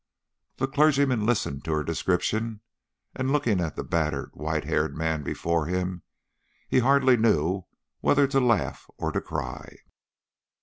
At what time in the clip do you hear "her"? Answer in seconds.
1.73-1.83